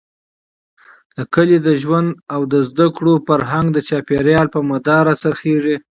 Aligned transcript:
د 1.17 1.19
کلي 1.33 1.57
د 1.67 1.69
ژوند 1.81 2.09
او 2.33 2.41
زده 2.69 2.87
کړو، 2.95 3.13
فرهنګ 3.27 3.69
،چاپېريال، 3.87 4.47
په 4.55 4.59
مدار 4.71 5.01
را 5.09 5.15
څرخېږي. 5.23 5.77